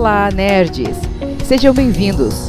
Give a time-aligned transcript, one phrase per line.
[0.00, 0.96] Olá, nerds!
[1.44, 2.46] Sejam bem-vindos!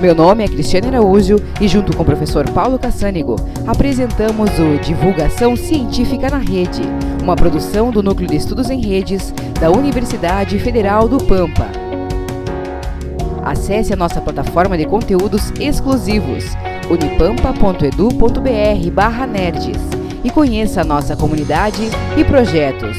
[0.00, 3.36] Meu nome é Cristiane Araújo e, junto com o professor Paulo Cassânigo,
[3.66, 6.80] apresentamos o Divulgação Científica na Rede,
[7.22, 9.30] uma produção do Núcleo de Estudos em Redes
[9.60, 11.66] da Universidade Federal do Pampa.
[13.44, 16.44] Acesse a nossa plataforma de conteúdos exclusivos
[16.88, 19.80] unipampa.edu.br/nerds
[20.24, 22.96] e conheça a nossa comunidade e projetos.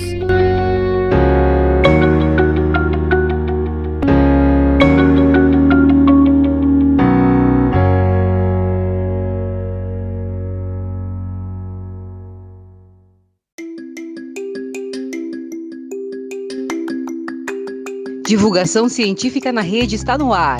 [18.27, 20.59] Divulgação científica na rede está no ar.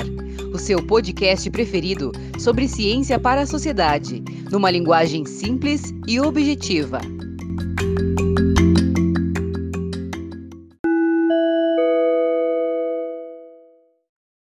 [0.54, 6.98] O seu podcast preferido sobre ciência para a sociedade, numa linguagem simples e objetiva.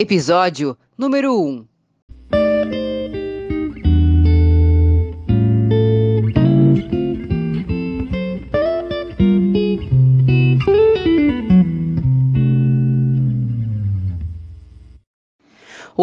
[0.00, 1.75] Episódio número 1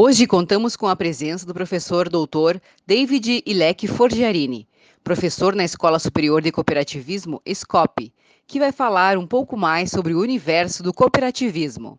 [0.06, 4.68] Hoje contamos com a presença do professor doutor David Ilek Forgiarini,
[5.02, 8.12] professor na Escola Superior de Cooperativismo, SCOP,
[8.46, 11.98] que vai falar um pouco mais sobre o universo do cooperativismo.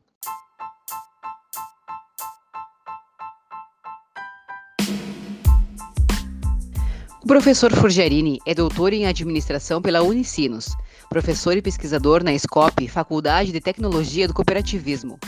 [7.23, 10.77] O professor Forgiarini é doutor em administração pela Unicinos,
[11.09, 15.19] professor e pesquisador na SCOP, Faculdade de Tecnologia do Cooperativismo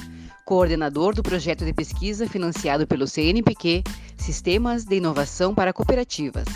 [0.46, 3.82] coordenador do projeto de pesquisa financiado pelo CNPq
[4.16, 6.46] Sistemas de Inovação para Cooperativas,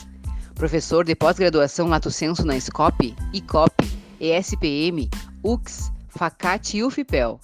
[0.55, 3.85] professor de pós-graduação Lato Senso na SCOP, ICOP,
[4.21, 5.11] ESPM,
[5.43, 7.41] UX, FACAT e UFPEL.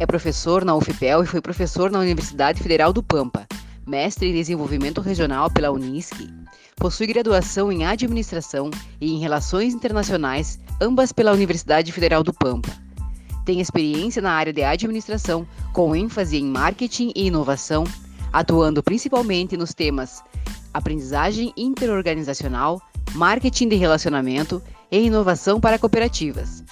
[0.00, 3.46] É professor na UFPEL e foi professor na Universidade Federal do Pampa,
[3.86, 6.16] mestre em desenvolvimento regional pela Unisc.
[6.76, 12.85] Possui graduação em administração e em relações internacionais, ambas pela Universidade Federal do Pampa
[13.46, 17.84] tem experiência na área de administração, com ênfase em marketing e inovação,
[18.32, 20.20] atuando principalmente nos temas
[20.74, 22.82] aprendizagem interorganizacional,
[23.14, 26.64] marketing de relacionamento e inovação para cooperativas.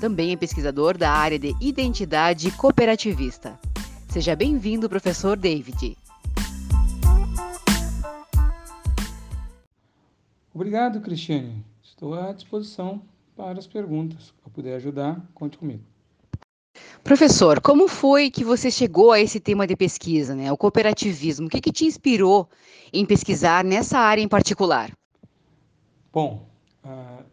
[0.00, 3.60] Também é pesquisador da área de identidade cooperativista.
[4.08, 5.98] Seja bem-vindo, professor David.
[10.54, 11.62] Obrigado, Cristiane.
[11.82, 13.02] Estou à disposição
[13.36, 14.24] para as perguntas.
[14.24, 15.91] Se eu puder ajudar, conte comigo.
[17.04, 20.52] Professor, como foi que você chegou a esse tema de pesquisa, né?
[20.52, 21.48] O cooperativismo.
[21.48, 22.48] O que, que te inspirou
[22.92, 24.96] em pesquisar nessa área em particular?
[26.12, 26.46] Bom,
[26.84, 27.24] uh,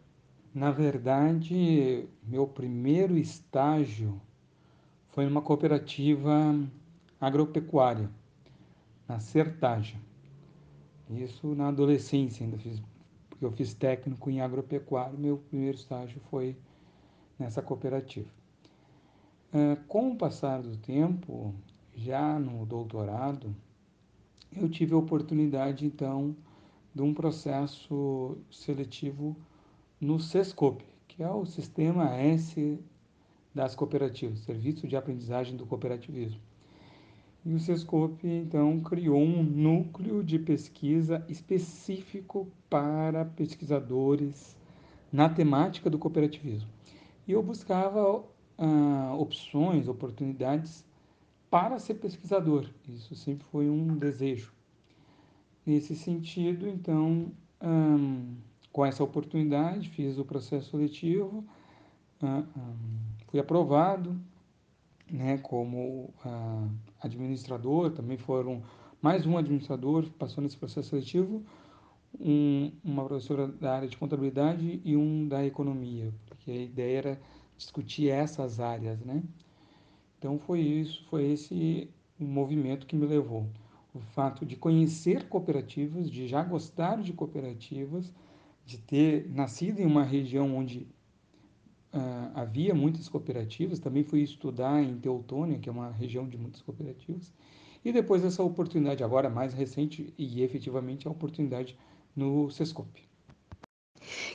[0.52, 4.20] na verdade, meu primeiro estágio
[5.10, 6.58] foi numa cooperativa
[7.20, 8.10] agropecuária,
[9.06, 9.96] na Sertaja.
[11.08, 12.82] Isso na adolescência, ainda fiz,
[13.28, 15.16] porque eu fiz técnico em agropecuária.
[15.16, 16.56] Meu primeiro estágio foi
[17.38, 18.39] nessa cooperativa.
[19.52, 21.52] É, com o passar do tempo,
[21.96, 23.54] já no doutorado,
[24.56, 26.36] eu tive a oportunidade, então,
[26.94, 29.36] de um processo seletivo
[30.00, 32.78] no SESCOP, que é o Sistema S
[33.52, 36.40] das Cooperativas, Serviço de Aprendizagem do Cooperativismo.
[37.44, 44.56] E o SESCOP, então, criou um núcleo de pesquisa específico para pesquisadores
[45.12, 46.68] na temática do cooperativismo.
[47.26, 48.22] E eu buscava
[48.60, 50.84] ah, opções, oportunidades
[51.50, 52.68] para ser pesquisador.
[52.88, 54.52] Isso sempre foi um desejo.
[55.66, 57.32] Nesse sentido, então,
[58.72, 61.44] com essa oportunidade, fiz o processo seletivo,
[63.28, 64.16] fui aprovado
[65.10, 66.68] né, como ah,
[67.02, 68.62] administrador, também foram
[69.02, 71.42] mais um administrador passou nesse processo seletivo,
[72.18, 77.20] um, uma professora da área de contabilidade e um da economia, porque a ideia era
[77.60, 79.22] discutir essas áreas, né?
[80.18, 83.46] Então foi isso, foi esse o movimento que me levou.
[83.94, 88.12] O fato de conhecer cooperativas, de já gostar de cooperativas,
[88.64, 90.86] de ter nascido em uma região onde
[91.92, 96.62] uh, havia muitas cooperativas, também fui estudar em Teutônia, que é uma região de muitas
[96.62, 97.32] cooperativas,
[97.84, 101.76] e depois essa oportunidade, agora mais recente e efetivamente a oportunidade
[102.14, 103.09] no Sescope.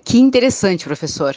[0.03, 1.35] Que interessante, professor.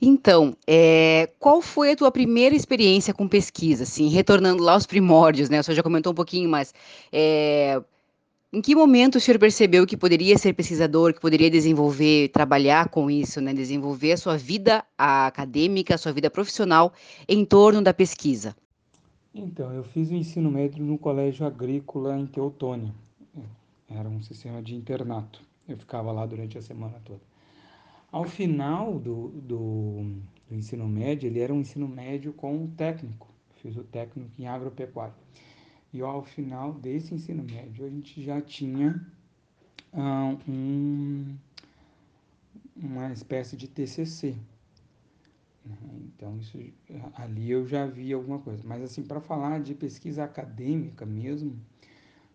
[0.00, 5.48] Então, é, qual foi a tua primeira experiência com pesquisa, assim, retornando lá aos primórdios,
[5.48, 5.60] né?
[5.60, 6.74] O senhor já comentou um pouquinho, mas
[7.12, 7.80] é,
[8.52, 13.10] em que momento o senhor percebeu que poderia ser pesquisador, que poderia desenvolver, trabalhar com
[13.10, 13.54] isso, né?
[13.54, 16.92] Desenvolver a sua vida acadêmica, a sua vida profissional
[17.28, 18.56] em torno da pesquisa?
[19.34, 22.92] Então, eu fiz o ensino médio no colégio agrícola em Teutônia.
[23.88, 25.40] Era um sistema de internato.
[25.68, 27.20] Eu ficava lá durante a semana toda.
[28.12, 33.26] Ao final do, do, do ensino médio, ele era um ensino médio com técnico.
[33.56, 35.14] Fiz o técnico em agropecuária.
[35.94, 39.02] E ao final desse ensino médio, a gente já tinha
[39.94, 41.34] ah, um,
[42.76, 44.36] uma espécie de TCC.
[45.64, 45.76] Né?
[46.14, 46.58] Então, isso,
[47.14, 48.62] ali eu já vi alguma coisa.
[48.66, 51.58] Mas, assim, para falar de pesquisa acadêmica mesmo,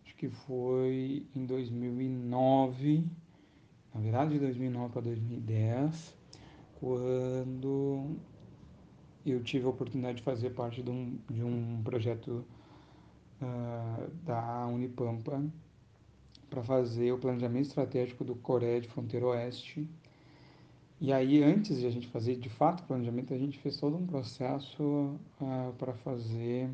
[0.03, 3.05] acho que foi em 2009,
[3.93, 6.15] na verdade, de 2009 para 2010,
[6.79, 8.15] quando
[9.25, 12.45] eu tive a oportunidade de fazer parte de um, de um projeto
[13.41, 15.43] uh, da Unipampa
[16.49, 19.89] para fazer o planejamento estratégico do Coreia de Fronteira Oeste.
[20.99, 23.97] E aí, antes de a gente fazer de fato o planejamento, a gente fez todo
[23.97, 24.83] um processo
[25.41, 26.69] uh, para fazer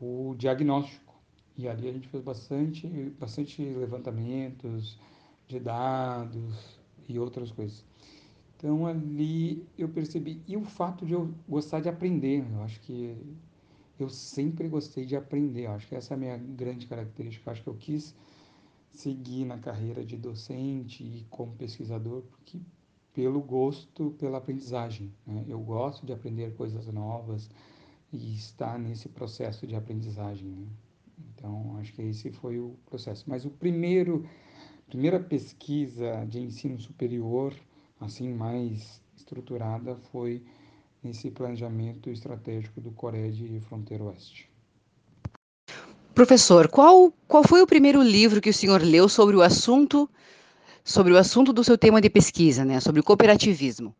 [0.00, 1.14] o diagnóstico.
[1.56, 2.86] E ali a gente fez bastante,
[3.18, 4.98] bastante levantamentos
[5.50, 7.84] de dados e outras coisas.
[8.56, 13.16] Então ali eu percebi e o fato de eu gostar de aprender, eu acho que
[13.98, 15.66] eu sempre gostei de aprender.
[15.66, 17.48] Eu acho que essa é a minha grande característica.
[17.48, 18.14] Eu acho que eu quis
[18.90, 22.60] seguir na carreira de docente e como pesquisador porque
[23.12, 25.12] pelo gosto pela aprendizagem.
[25.26, 25.44] Né?
[25.48, 27.50] Eu gosto de aprender coisas novas
[28.12, 30.48] e estar nesse processo de aprendizagem.
[30.48, 30.66] Né?
[31.34, 33.24] Então acho que esse foi o processo.
[33.28, 34.26] Mas o primeiro
[34.90, 37.54] primeira pesquisa de ensino superior
[38.00, 40.42] assim mais estruturada foi
[41.02, 44.50] nesse planejamento estratégico do Coreia de Fronteira Oeste.
[46.12, 50.10] Professor, qual, qual foi o primeiro livro que o senhor leu sobre o assunto
[50.82, 53.94] sobre o assunto do seu tema de pesquisa, né, sobre o cooperativismo?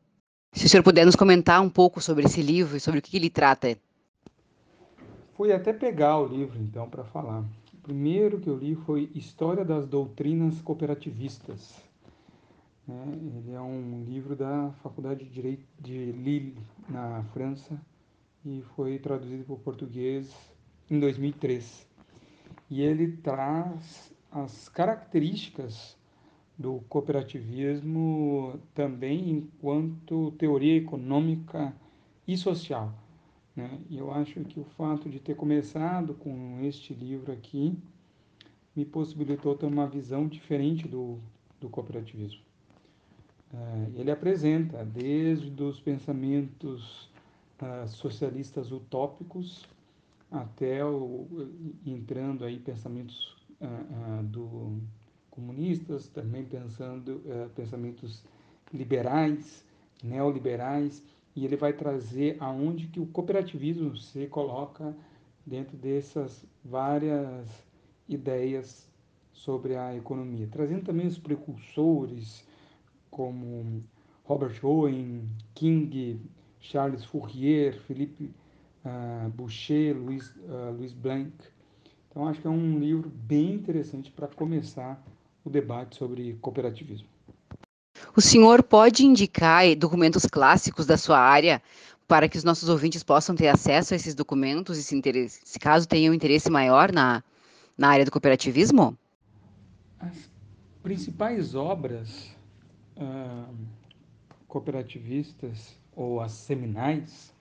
[0.52, 3.16] Se o senhor puder nos comentar um pouco sobre esse livro e sobre o que
[3.16, 3.78] ele trata.
[5.36, 7.44] Fui até pegar o livro, então, para falar.
[7.82, 11.82] Primeiro que eu li foi História das Doutrinas Cooperativistas,
[12.86, 13.18] né?
[13.36, 17.80] Ele é um livro da Faculdade de Direito de Lille, na França,
[18.44, 20.34] e foi traduzido para o português
[20.90, 21.88] em 2003.
[22.68, 25.96] E ele traz as características
[26.58, 31.74] do cooperativismo também enquanto teoria econômica
[32.28, 32.92] e social.
[33.54, 33.80] Né?
[33.88, 37.76] E eu acho que o fato de ter começado com este livro aqui
[38.74, 41.18] me possibilitou ter uma visão diferente do,
[41.60, 42.40] do cooperativismo.
[43.52, 47.10] Uh, ele apresenta desde os pensamentos
[47.60, 49.66] uh, socialistas utópicos
[50.30, 51.26] até o,
[51.84, 54.78] entrando aí pensamentos uh, do
[55.30, 57.22] comunistas, também pensando
[57.54, 58.22] pensamentos
[58.74, 59.64] liberais,
[60.02, 61.02] neoliberais,
[61.34, 64.94] e ele vai trazer aonde que o cooperativismo se coloca
[65.46, 67.48] dentro dessas várias
[68.08, 68.88] ideias
[69.32, 72.46] sobre a economia, trazendo também os precursores,
[73.10, 73.82] como
[74.24, 76.20] Robert Owen, King,
[76.60, 78.30] Charles Fourier, Philippe
[78.84, 81.32] uh, Boucher, Louis, uh, Louis Blanc.
[82.08, 85.02] Então, acho que é um livro bem interessante para começar
[85.44, 87.08] o debate sobre cooperativismo.
[88.16, 91.62] O senhor pode indicar documentos clássicos da sua área
[92.08, 95.58] para que os nossos ouvintes possam ter acesso a esses documentos e, se, interesse, se
[95.60, 97.22] caso tenham interesse maior na,
[97.78, 98.98] na área do cooperativismo?
[100.00, 100.28] As
[100.82, 102.36] principais obras
[102.96, 103.46] ah,
[104.48, 107.32] cooperativistas ou as seminais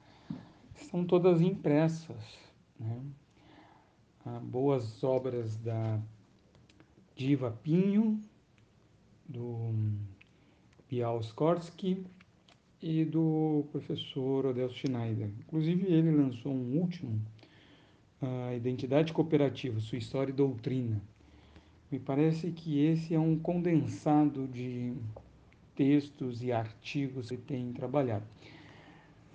[0.75, 2.37] são todas impressas.
[2.79, 3.01] Né?
[4.23, 5.99] Ah, boas obras da
[7.15, 8.21] Diva Pinho,
[9.27, 9.73] do
[10.89, 12.03] Bial Skorsky
[12.81, 15.29] e do professor Odell Schneider.
[15.39, 17.21] Inclusive, ele lançou um último,
[18.21, 21.01] a Identidade Cooperativa, Sua História e Doutrina.
[21.91, 24.93] Me parece que esse é um condensado de
[25.75, 28.25] textos e artigos que tem trabalhado.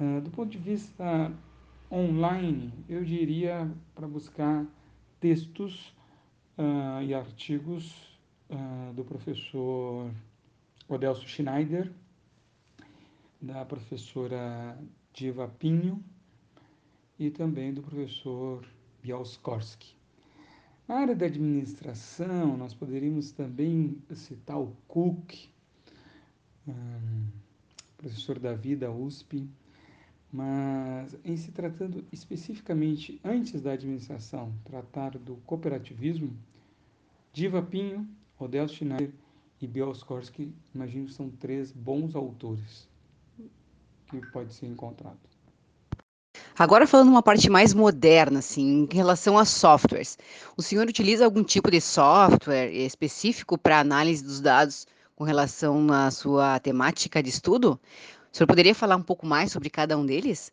[0.00, 1.32] Uh, do ponto de vista
[1.90, 4.66] online, eu diria para buscar
[5.20, 5.94] textos
[6.58, 8.12] uh, e artigos
[8.94, 10.08] do professor
[10.86, 11.90] Odelso Schneider,
[13.40, 14.78] da professora
[15.14, 16.04] Diva Pinho
[17.18, 18.66] e também do professor
[19.02, 19.96] Bielskorsky.
[20.86, 25.48] Na área da administração, nós poderíamos também citar o Cook,
[27.96, 29.48] professor da vida USP,
[30.30, 36.36] mas em se tratando especificamente antes da administração, tratar do cooperativismo,
[37.32, 38.06] Diva Pinho,
[38.38, 39.23] Odell Schneider
[39.64, 42.88] e Bielskorsky, imagino são três bons autores
[44.08, 45.18] que pode ser encontrado.
[46.56, 50.18] Agora falando uma parte mais moderna, assim, em relação a softwares.
[50.56, 56.10] O senhor utiliza algum tipo de software específico para análise dos dados com relação à
[56.10, 57.80] sua temática de estudo?
[58.32, 60.52] O senhor poderia falar um pouco mais sobre cada um deles?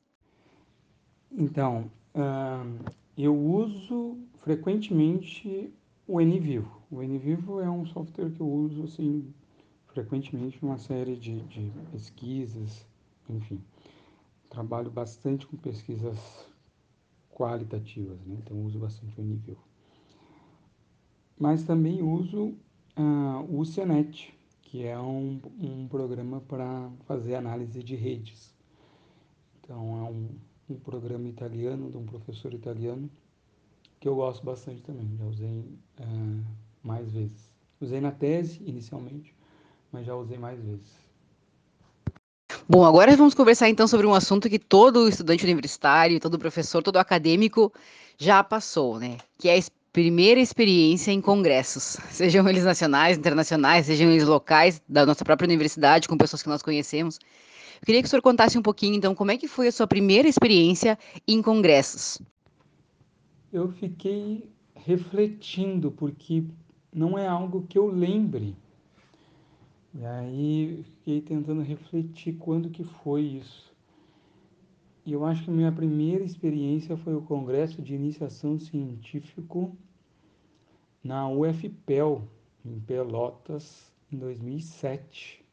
[1.32, 5.72] Então, uh, eu uso frequentemente
[6.08, 6.81] o NVivo.
[6.91, 9.33] O NVivo é um software que eu uso assim
[9.88, 12.86] frequentemente numa série de, de pesquisas,
[13.29, 13.60] enfim
[14.51, 16.45] trabalho bastante com pesquisas
[17.33, 18.38] qualitativas, né?
[18.43, 19.57] então uso bastante o nível.
[21.39, 22.53] Mas também uso
[22.98, 24.31] uh, o CNET,
[24.62, 28.53] que é um, um programa para fazer análise de redes.
[29.62, 30.29] Então é um,
[30.69, 33.10] um programa italiano, de um professor italiano,
[34.01, 35.60] que eu gosto bastante também, já usei
[36.00, 36.43] uh,
[36.84, 37.52] mais vezes.
[37.80, 39.34] Usei na tese inicialmente,
[39.92, 41.02] mas já usei mais vezes.
[42.68, 46.98] Bom, agora vamos conversar então sobre um assunto que todo estudante universitário, todo professor, todo
[46.98, 47.72] acadêmico
[48.18, 49.18] já passou, né?
[49.38, 49.62] Que é a
[49.92, 56.08] primeira experiência em congressos, sejam eles nacionais, internacionais, sejam eles locais, da nossa própria universidade,
[56.08, 57.20] com pessoas que nós conhecemos.
[57.82, 59.88] Eu queria que o senhor contasse um pouquinho, então, como é que foi a sua
[59.88, 60.98] primeira experiência
[61.28, 62.22] em congressos?
[63.52, 66.44] Eu fiquei refletindo, porque
[66.93, 68.55] não é algo que eu lembre
[69.93, 73.75] e aí fiquei tentando refletir quando que foi isso.
[75.05, 79.75] E eu acho que minha primeira experiência foi o Congresso de Iniciação Científico
[81.03, 82.25] na UFPEL,
[82.63, 85.43] em Pelotas, em 2007,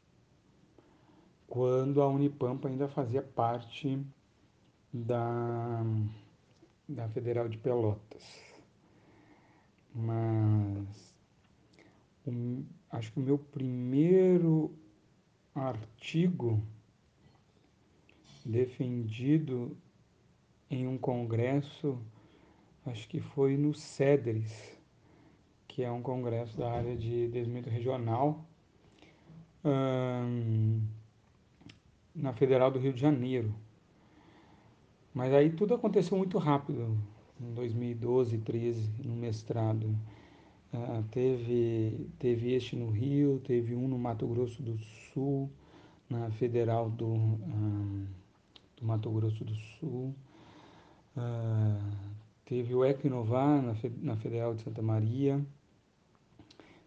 [1.47, 4.01] quando a Unipampa ainda fazia parte
[4.93, 5.83] da,
[6.87, 8.23] da Federal de Pelotas.
[9.93, 11.08] Mas
[12.91, 14.73] acho que o meu primeiro
[15.53, 16.61] artigo
[18.45, 19.77] defendido
[20.69, 21.97] em um congresso,
[22.85, 24.79] acho que foi no CEDRES,
[25.67, 28.45] que é um congresso da área de desenvolvimento regional,
[29.63, 30.81] hum,
[32.13, 33.53] na Federal do Rio de Janeiro.
[35.13, 36.97] Mas aí tudo aconteceu muito rápido,
[37.39, 39.95] em 2012, 13, no mestrado.
[40.71, 44.77] Ah, teve, teve este no Rio, teve um no Mato Grosso do
[45.13, 45.49] Sul,
[46.09, 48.05] na Federal do, ah,
[48.77, 50.13] do Mato Grosso do Sul.
[51.17, 51.79] Ah,
[52.45, 55.43] teve o Equinovar na, na Federal de Santa Maria.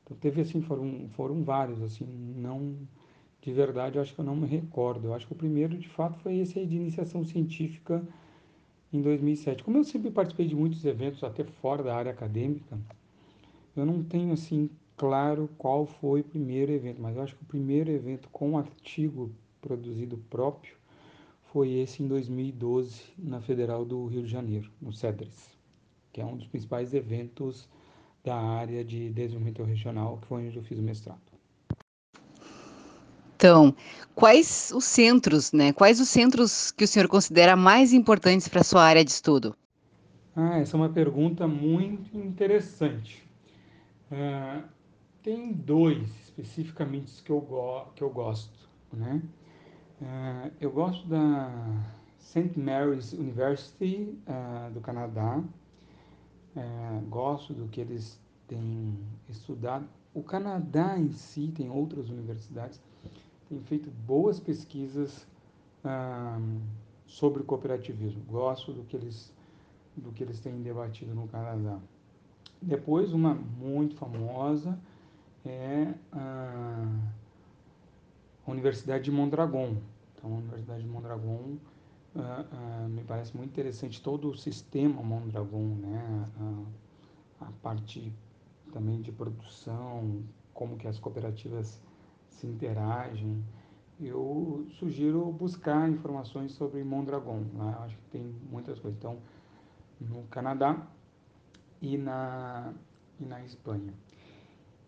[0.05, 2.77] Então teve assim, foram, foram vários, assim, não
[3.41, 5.09] de verdade eu acho que eu não me recordo.
[5.09, 8.03] Eu acho que o primeiro de fato foi esse aí de iniciação científica
[8.93, 9.65] em 2007.
[9.65, 12.79] Como eu sempre participei de muitos eventos até fora da área acadêmica,
[13.77, 17.47] eu não tenho assim claro qual foi o primeiro evento, mas eu acho que o
[17.47, 20.77] primeiro evento com artigo produzido próprio
[21.53, 25.57] foi esse em 2012 na Federal do Rio de Janeiro, no CEDRES,
[26.13, 27.69] que é um dos principais eventos
[28.25, 31.21] da área de desenvolvimento regional, que foi onde eu fiz o mestrado.
[33.37, 33.75] Então,
[34.15, 35.73] quais os centros, né?
[35.73, 39.57] Quais os centros que o senhor considera mais importantes para a sua área de estudo?
[40.37, 43.23] Ah, essa é uma pergunta muito interessante.
[44.13, 44.69] Uh,
[45.23, 49.23] tem dois especificamente que eu, go que eu gosto, né?
[50.03, 51.51] Uh, eu gosto da
[52.19, 52.61] St.
[52.61, 55.43] Mary's University uh, do Canadá,
[57.09, 58.99] gosto do que eles têm
[59.31, 59.89] estudado.
[60.13, 62.79] O Canadá em si tem outras universidades,
[63.49, 65.27] tem feito boas pesquisas
[67.07, 68.23] sobre cooperativismo.
[68.25, 69.33] Gosto do que eles
[69.97, 71.81] do que eles têm debatido no Canadá.
[72.63, 74.79] Depois, uma muito famosa
[75.45, 76.87] é a
[78.47, 79.77] Universidade de Mondragon.
[80.15, 81.57] Então, a Universidade de Mondragon
[82.15, 86.29] uh, uh, me parece muito interessante todo o sistema Mondragon, né?
[87.41, 88.13] A, parte
[88.73, 90.23] também de produção,
[90.55, 91.81] como que as cooperativas
[92.29, 93.45] se interagem.
[94.01, 97.41] Eu sugiro buscar informações sobre Mondragon.
[97.53, 97.77] Né?
[97.81, 98.97] Acho que tem muitas coisas.
[98.99, 99.19] Então,
[100.01, 100.87] no Canadá,
[101.83, 102.73] e na,
[103.21, 103.93] e na Espanha.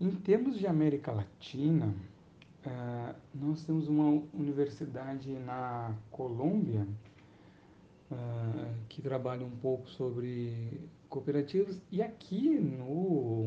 [0.01, 1.93] Em termos de América Latina,
[2.65, 6.87] uh, nós temos uma universidade na Colômbia
[8.11, 13.47] uh, que trabalha um pouco sobre cooperativas e aqui no,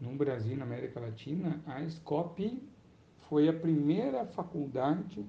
[0.00, 2.62] no Brasil, na América Latina, a SCOP
[3.28, 5.24] foi a primeira faculdade,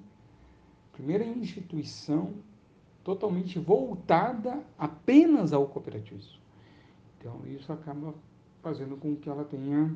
[0.92, 2.34] primeira instituição
[3.04, 6.39] totalmente voltada apenas ao cooperativismo.
[7.20, 8.14] Então, isso acaba
[8.62, 9.94] fazendo com que ela tenha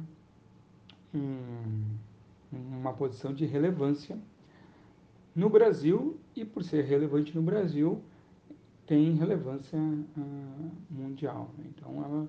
[1.14, 1.96] um,
[2.52, 4.18] uma posição de relevância
[5.34, 8.00] no Brasil, e por ser relevante no Brasil,
[8.86, 11.50] tem relevância uh, mundial.
[11.56, 11.64] Né?
[11.74, 12.28] Então, ela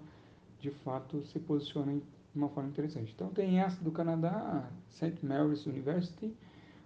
[0.60, 2.02] de fato se posiciona de
[2.34, 3.12] uma forma interessante.
[3.14, 5.24] Então, tem essa do Canadá, St.
[5.24, 6.34] Mary's University,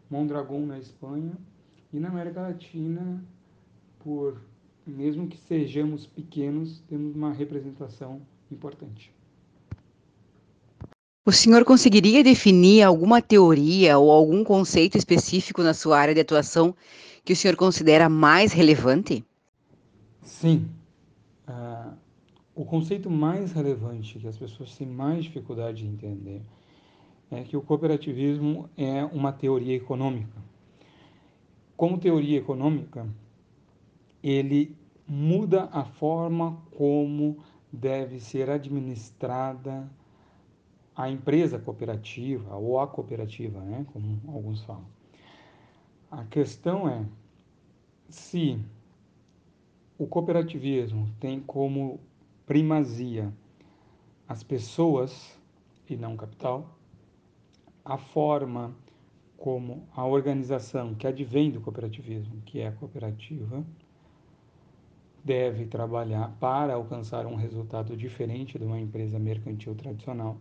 [0.09, 1.37] Mondragon na Espanha,
[1.93, 3.23] e na América Latina,
[3.99, 4.41] por
[4.89, 9.11] mesmo que sejamos pequenos, temos uma representação importante.
[11.25, 16.75] O senhor conseguiria definir alguma teoria ou algum conceito específico na sua área de atuação
[17.23, 19.23] que o senhor considera mais relevante?
[20.23, 20.67] Sim.
[21.47, 21.93] Uh,
[22.55, 26.41] o conceito mais relevante que as pessoas têm mais dificuldade de entender
[27.29, 30.41] é que o cooperativismo é uma teoria econômica.
[31.77, 33.07] Como teoria econômica,
[34.23, 34.75] ele
[35.09, 39.89] muda a forma como deve ser administrada
[40.95, 44.85] a empresa cooperativa ou a cooperativa, né, como alguns falam.
[46.11, 47.05] A questão é
[48.09, 48.59] se
[49.97, 51.99] o cooperativismo tem como
[52.45, 53.33] primazia
[54.27, 55.39] as pessoas
[55.89, 56.77] e não capital,
[57.83, 58.75] a forma
[59.37, 63.65] como a organização que advém do cooperativismo, que é a cooperativa,
[65.23, 70.37] deve trabalhar para alcançar um resultado diferente de uma empresa mercantil tradicional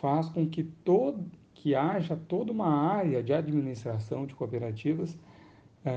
[0.00, 1.24] faz com que, todo,
[1.54, 5.16] que haja toda uma área de administração de cooperativas,
[5.84, 5.90] é,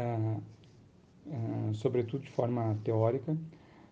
[1.27, 3.37] é, sobretudo de forma teórica,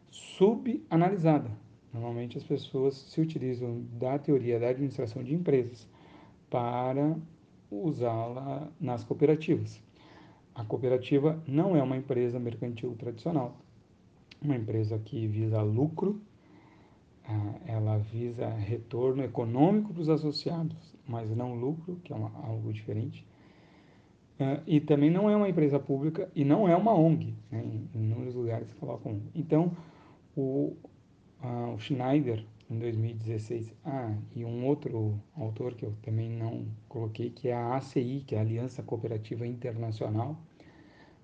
[0.09, 1.49] subanalisada.
[1.93, 5.87] Normalmente as pessoas se utilizam da teoria da administração de empresas
[6.49, 7.15] para
[7.71, 9.81] usá-la nas cooperativas.
[10.55, 13.57] A cooperativa não é uma empresa mercantil tradicional,
[14.41, 16.21] uma empresa que visa lucro
[17.65, 23.25] ela visa retorno econômico para os associados, mas não lucro, que é uma, algo diferente.
[24.39, 27.89] Uh, e também não é uma empresa pública e não é uma ONG, né, em
[27.93, 29.21] inúmeros lugares colocam.
[29.35, 29.75] Então,
[30.35, 30.75] o,
[31.43, 37.31] uh, o Schneider, em 2016, ah, e um outro autor que eu também não coloquei,
[37.31, 40.39] que é a ACI, que é a Aliança Cooperativa Internacional,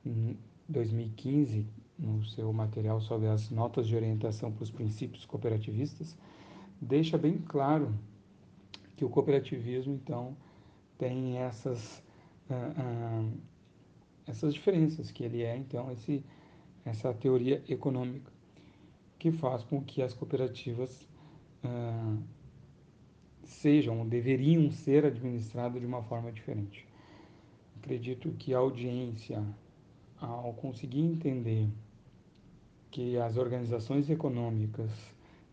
[0.06, 0.38] em
[0.70, 1.66] 2015,
[1.98, 6.16] no seu material sobre as notas de orientação para os princípios cooperativistas,
[6.82, 7.94] deixa bem claro
[8.96, 10.36] que o cooperativismo, então,
[10.98, 12.02] tem essas,
[12.50, 13.38] uh, uh,
[14.26, 16.24] essas diferenças, que ele é, então, esse,
[16.86, 18.32] essa teoria econômica,
[19.20, 21.08] que faz com que as cooperativas
[21.64, 22.24] uh,
[23.44, 26.88] sejam, deveriam ser administradas de uma forma diferente.
[27.78, 29.44] Acredito que a audiência,
[30.20, 31.68] ao conseguir entender
[32.92, 34.92] que as organizações econômicas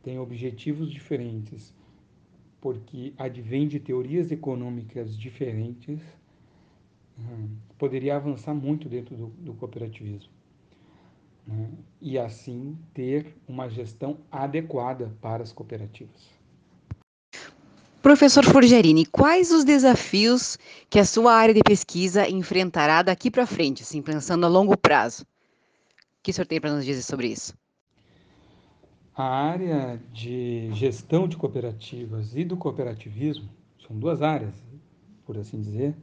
[0.03, 1.75] têm objetivos diferentes,
[2.61, 6.01] porque advém de teorias econômicas diferentes,
[7.18, 10.31] hum, poderia avançar muito dentro do, do cooperativismo.
[11.46, 11.70] Né?
[12.01, 16.41] E assim ter uma gestão adequada para as cooperativas.
[18.03, 20.59] Professor Forgerini, quais os desafios
[20.91, 25.25] que a sua área de pesquisa enfrentará daqui para frente, assim, pensando a longo prazo?
[26.23, 27.55] que o senhor tem para nos dizer sobre isso?
[29.15, 33.49] A área de gestão de cooperativas e do cooperativismo,
[33.87, 34.55] são duas áreas,
[35.27, 35.95] por assim dizer,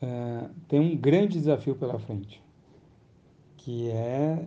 [0.00, 2.40] uh, tem um grande desafio pela frente,
[3.56, 4.46] que é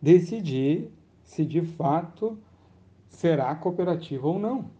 [0.00, 0.90] decidir
[1.22, 2.38] se de fato
[3.08, 4.79] será cooperativa ou não.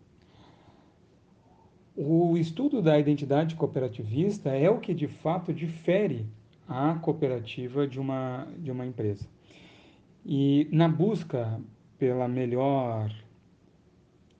[1.96, 6.26] O estudo da identidade cooperativista é o que de fato difere
[6.68, 9.26] a cooperativa de uma, de uma empresa.
[10.24, 11.60] E na busca
[11.98, 13.12] pela melhor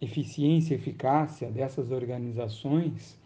[0.01, 3.19] eficiência e eficácia dessas organizações,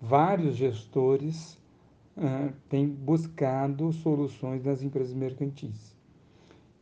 [0.00, 1.58] vários gestores
[2.16, 5.94] uh, têm buscado soluções nas empresas mercantis.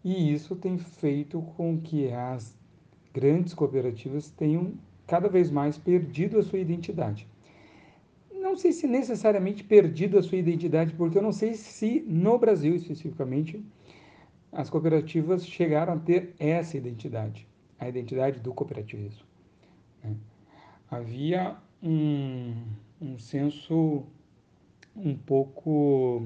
[0.05, 2.57] E isso tem feito com que as
[3.13, 4.75] grandes cooperativas tenham
[5.07, 7.29] cada vez mais perdido a sua identidade
[8.47, 12.77] não sei se necessariamente perdido a sua identidade, porque eu não sei se no Brasil
[12.77, 13.63] especificamente
[14.53, 17.47] as cooperativas chegaram a ter essa identidade,
[17.79, 19.25] a identidade do cooperativismo.
[20.03, 20.15] Né?
[20.91, 22.55] Havia um,
[23.01, 24.05] um senso
[24.95, 26.23] um pouco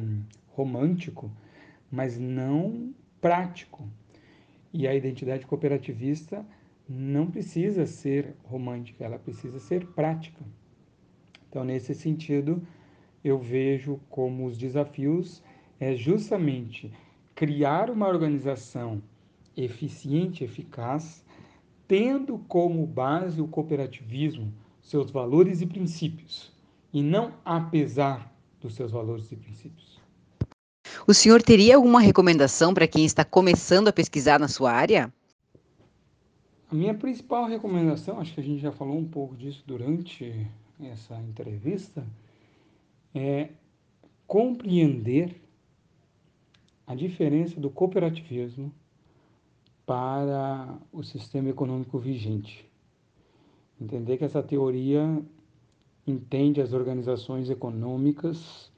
[0.49, 1.31] romântico,
[1.90, 3.88] mas não prático.
[4.73, 6.47] E a identidade cooperativista
[6.92, 10.44] não precisa ser romântica, ela precisa ser prática.
[11.48, 12.66] Então, nesse sentido,
[13.22, 15.40] eu vejo como os desafios
[15.79, 16.92] é justamente
[17.35, 19.00] criar uma organização
[19.57, 21.24] eficiente, eficaz,
[21.87, 26.53] tendo como base o cooperativismo, seus valores e princípios,
[26.92, 30.00] e não apesar dos seus valores e princípios.
[31.07, 35.12] O senhor teria alguma recomendação para quem está começando a pesquisar na sua área?
[36.71, 40.47] A minha principal recomendação, acho que a gente já falou um pouco disso durante
[40.81, 42.07] essa entrevista,
[43.13, 43.49] é
[44.25, 45.35] compreender
[46.87, 48.73] a diferença do cooperativismo
[49.85, 52.65] para o sistema econômico vigente.
[53.81, 55.21] Entender que essa teoria
[56.07, 58.71] entende as organizações econômicas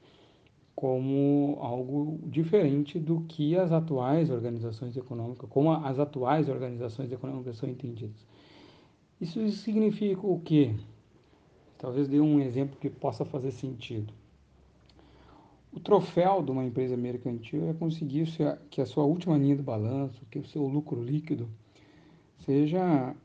[0.75, 7.69] como algo diferente do que as atuais organizações econômicas, como as atuais organizações econômicas são
[7.69, 8.25] entendidas.
[9.21, 10.73] Isso significa o quê?
[11.77, 14.13] Talvez dê um exemplo que possa fazer sentido.
[15.71, 18.27] O troféu de uma empresa mercantil é conseguir
[18.69, 21.49] que a sua última linha do balanço, que o seu lucro líquido
[22.39, 23.15] seja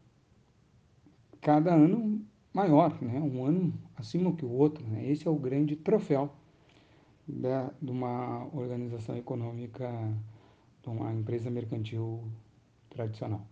[1.41, 2.21] cada ano
[2.53, 3.21] maior, né?
[3.21, 4.87] um ano acima que o outro.
[4.87, 5.11] Né?
[5.11, 6.31] Esse é o grande troféu
[7.29, 9.89] da, de uma organização econômica,
[10.83, 12.25] de uma empresa mercantil
[12.89, 13.47] tradicional.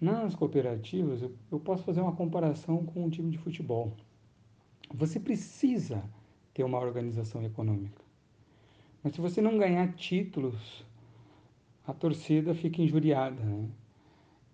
[0.00, 3.94] Nas cooperativas, eu, eu posso fazer uma comparação com um time de futebol.
[4.94, 6.02] Você precisa
[6.54, 8.02] ter uma organização econômica.
[9.02, 10.84] Mas se você não ganhar títulos,
[11.86, 13.42] a torcida fica injuriada.
[13.42, 13.68] Né?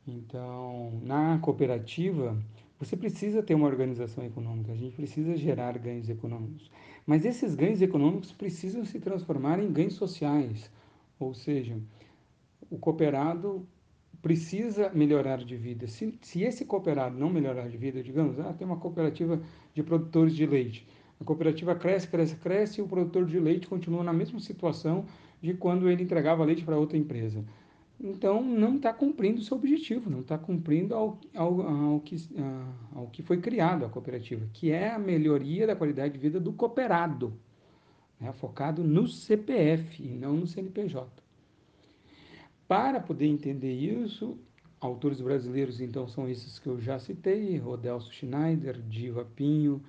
[0.06, 2.36] Então, na cooperativa,
[2.78, 6.70] você precisa ter uma organização econômica, a gente precisa gerar ganhos econômicos.
[7.06, 10.70] Mas esses ganhos econômicos precisam se transformar em ganhos sociais.
[11.20, 11.78] Ou seja,
[12.68, 13.66] o cooperado
[14.20, 15.86] precisa melhorar de vida.
[15.86, 19.40] Se, se esse cooperado não melhorar de vida, digamos, ah, tem uma cooperativa
[19.72, 20.86] de produtores de leite.
[21.20, 25.06] A cooperativa cresce, cresce, cresce e o produtor de leite continua na mesma situação
[25.40, 27.44] de quando ele entregava leite para outra empresa.
[27.98, 32.16] Então, não está cumprindo o seu objetivo, não está cumprindo ao, ao, ao, que,
[32.94, 36.52] ao que foi criado a cooperativa, que é a melhoria da qualidade de vida do
[36.52, 37.32] cooperado,
[38.20, 41.10] né, focado no CPF e não no CNPJ.
[42.68, 44.38] Para poder entender isso,
[44.78, 49.82] autores brasileiros então são esses que eu já citei, Rodelso Schneider, Diva Pinho,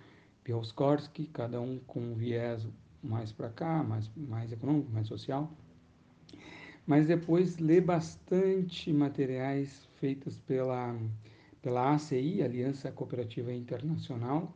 [0.44, 2.66] Piauskorsky, cada um com um viés
[3.04, 5.52] mais para cá, mais, mais econômico, mais social.
[6.88, 10.98] Mas depois ler bastante materiais feitos pela,
[11.62, 14.56] pela ACI, Aliança Cooperativa Internacional,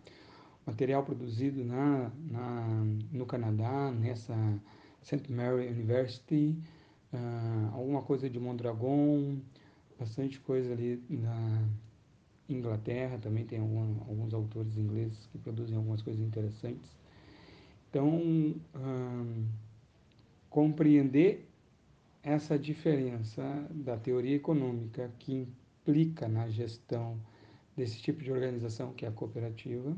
[0.65, 4.33] material produzido na, na, no Canadá, nessa
[5.01, 5.29] St.
[5.29, 6.57] Mary University,
[7.11, 9.35] uh, alguma coisa de Mondragon,
[9.99, 11.67] bastante coisa ali na
[12.47, 16.95] Inglaterra, também tem algum, alguns autores ingleses que produzem algumas coisas interessantes.
[17.89, 19.47] Então, um,
[20.49, 21.50] compreender
[22.23, 27.19] essa diferença da teoria econômica que implica na gestão
[27.75, 29.95] desse tipo de organização que é a cooperativa,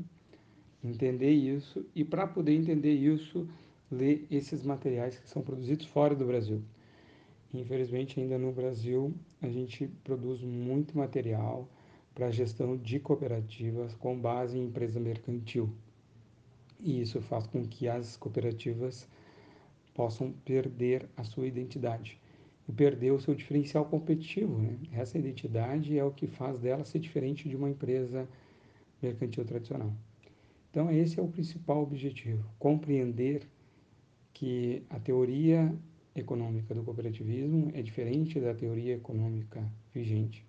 [0.82, 3.48] entender isso e para poder entender isso,
[3.90, 6.62] ler esses materiais que são produzidos fora do Brasil.
[7.52, 11.68] Infelizmente, ainda no Brasil, a gente produz muito material
[12.14, 15.70] para gestão de cooperativas com base em empresa mercantil.
[16.80, 19.08] E isso faz com que as cooperativas
[19.94, 22.20] possam perder a sua identidade
[22.68, 24.58] e perder o seu diferencial competitivo.
[24.58, 24.76] Né?
[24.92, 28.28] Essa identidade é o que faz dela ser diferente de uma empresa
[29.00, 29.92] mercantil tradicional.
[30.70, 33.48] Então, esse é o principal objetivo: compreender
[34.32, 35.72] que a teoria
[36.14, 40.44] econômica do cooperativismo é diferente da teoria econômica vigente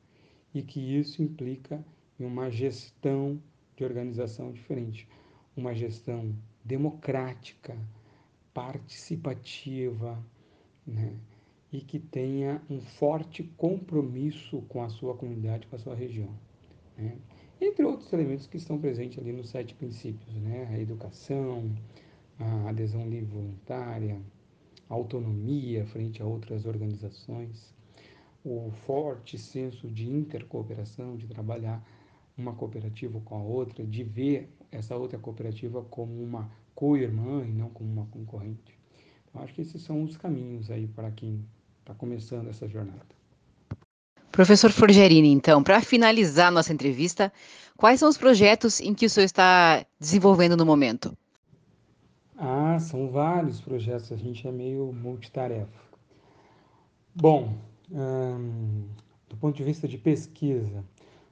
[0.53, 1.84] e que isso implica
[2.19, 3.39] em uma gestão
[3.75, 5.08] de organização diferente,
[5.55, 7.77] uma gestão democrática,
[8.55, 10.17] participativa,
[10.87, 11.13] né?
[11.73, 16.33] e que tenha um forte compromisso com a sua comunidade, com a sua região.
[16.97, 17.17] Né?
[17.59, 20.69] Entre outros elementos que estão presentes ali nos sete princípios, né?
[20.71, 21.69] a educação,
[22.39, 24.21] a adesão livre voluntária,
[24.87, 27.75] autonomia frente a outras organizações,
[28.41, 31.85] o forte senso de intercooperação, de trabalhar
[32.37, 37.69] uma cooperativa com a outra, de ver essa outra cooperativa como uma co-irmã e não
[37.69, 38.77] como uma concorrente.
[39.29, 41.43] Então, acho que esses são os caminhos aí para quem
[41.79, 43.15] está começando essa jornada.
[44.31, 47.31] Professor Forgerini, então, para finalizar nossa entrevista,
[47.77, 51.17] quais são os projetos em que o senhor está desenvolvendo no momento?
[52.38, 55.85] Ah, são vários projetos, a gente é meio multitarefa.
[57.15, 57.57] Bom,
[57.89, 58.83] hum,
[59.29, 60.83] do ponto de vista de pesquisa,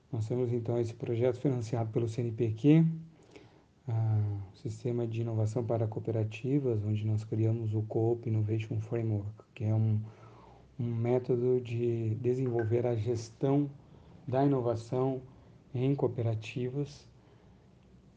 [0.09, 2.85] nós temos então esse projeto financiado pelo CNPq,
[3.87, 9.75] ah, Sistema de Inovação para Cooperativas, onde nós criamos o Coop Innovation Framework, que é
[9.75, 9.99] um,
[10.79, 13.69] um método de desenvolver a gestão
[14.27, 15.21] da inovação
[15.75, 17.07] em cooperativas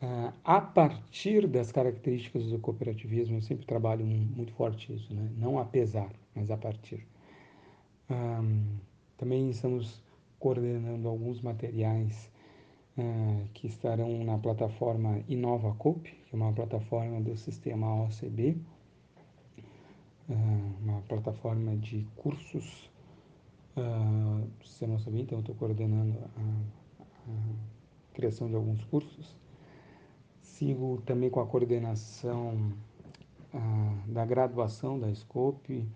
[0.02, 5.30] uh, a partir das características do cooperativismo, eu sempre trabalho muito forte isso, né?
[5.36, 7.06] não apesar, mas a partir.
[8.08, 8.76] Um,
[9.16, 10.02] também estamos
[10.38, 12.30] coordenando alguns materiais
[12.98, 18.56] uh, que estarão na plataforma InovaCoop, que é uma plataforma do sistema OCB,
[20.28, 20.34] uh,
[20.82, 22.90] uma plataforma de cursos
[24.58, 29.36] do sistema OCB, então estou coordenando a, a criação de alguns cursos.
[30.40, 32.72] Sigo também com a coordenação
[34.06, 35.86] da graduação da Scope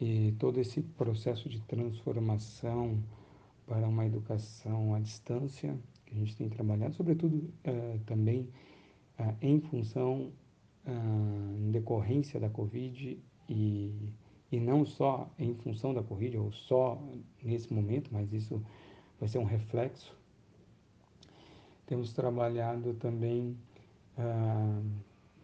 [0.00, 3.02] e todo esse processo de transformação
[3.66, 8.48] para uma educação à distância que a gente tem trabalhado, sobretudo uh, também
[9.18, 10.32] uh, em função,
[10.86, 13.92] uh, em decorrência da Covid e,
[14.52, 17.02] e não só em função da Covid ou só
[17.42, 18.62] nesse momento, mas isso
[19.18, 20.16] vai ser um reflexo.
[21.86, 23.56] Temos trabalhado também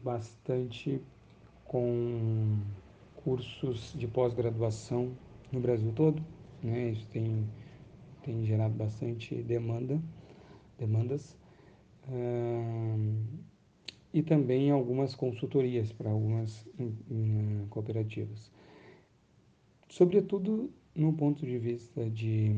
[0.03, 1.01] bastante
[1.65, 2.59] com
[3.25, 5.13] cursos de pós-graduação
[5.53, 6.23] no Brasil todo,
[6.63, 6.91] né?
[6.91, 7.47] Isso tem,
[8.23, 10.01] tem gerado bastante demanda,
[10.79, 11.37] demandas.
[14.13, 16.69] e também algumas consultorias para algumas
[17.71, 18.51] cooperativas.
[19.89, 22.51] Sobretudo no ponto de vista de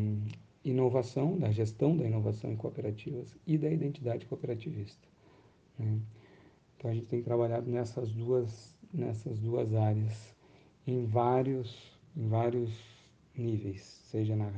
[0.64, 5.06] inovação, da gestão da inovação em cooperativas e da identidade cooperativista.
[5.78, 6.00] Né?
[6.76, 10.34] Então a gente tem trabalhado nessas duas, nessas duas áreas
[10.86, 12.72] em vários, em vários
[13.36, 14.52] níveis, seja na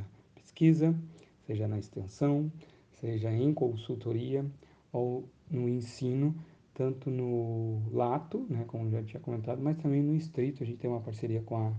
[0.56, 0.98] pesquisa,
[1.46, 2.50] seja na extensão,
[2.98, 4.44] seja em consultoria
[4.90, 6.34] ou no ensino,
[6.72, 10.62] tanto no lato, né, como já tinha comentado, mas também no estrito.
[10.62, 11.72] A gente tem uma parceria com a,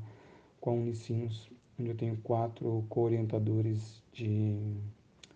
[0.62, 4.56] com a Unicinos, onde eu tenho quatro co-orientadores de...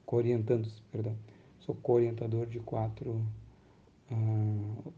[0.06, 1.16] co-orientandos, perdão.
[1.62, 3.26] Sou co-orientador de quatro,
[4.12, 4.94] uh,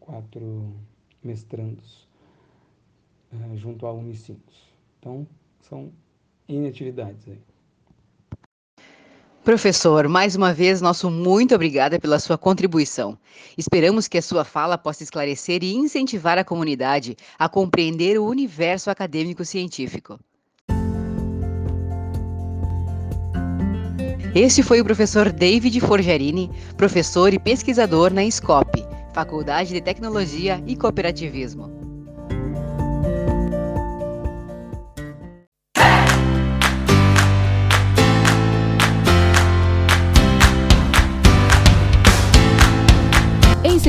[0.00, 0.72] quatro
[1.22, 2.08] mestrandos
[3.32, 4.68] uh, junto à Unicinos.
[4.98, 5.26] Então,
[5.60, 5.92] são
[6.48, 7.51] inatividades aí.
[9.44, 13.18] Professor, mais uma vez, nosso muito obrigada pela sua contribuição.
[13.58, 18.88] Esperamos que a sua fala possa esclarecer e incentivar a comunidade a compreender o universo
[18.88, 20.16] acadêmico científico.
[24.32, 30.76] Este foi o professor David Forgerini, professor e pesquisador na SCOP, Faculdade de Tecnologia e
[30.76, 31.81] Cooperativismo.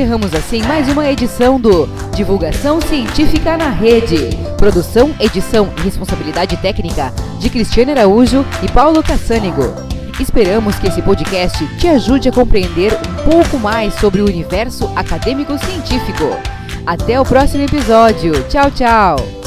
[0.04, 4.36] Encerramos assim mais uma edição do Divulgação Científica na Rede.
[4.58, 9.64] Produção, edição e responsabilidade técnica de Cristiane Araújo e Paulo Cassânigo.
[10.20, 15.58] Esperamos que esse podcast te ajude a compreender um pouco mais sobre o universo acadêmico
[15.58, 16.26] científico.
[16.86, 18.34] Até o próximo episódio.
[18.50, 19.43] Tchau, tchau!